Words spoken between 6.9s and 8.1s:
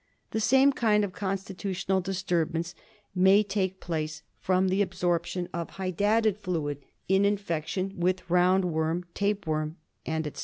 in infection